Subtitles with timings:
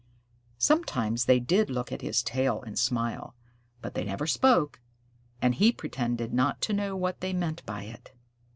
[0.57, 3.35] Sometimes they did look at his tail and smile,
[3.83, 4.79] but they never spoke,
[5.43, 8.11] and he pretended not to know what they meant by it.